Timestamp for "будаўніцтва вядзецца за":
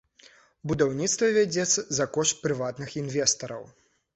0.69-2.09